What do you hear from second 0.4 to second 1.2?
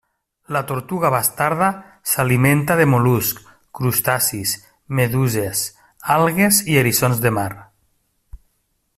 La tortuga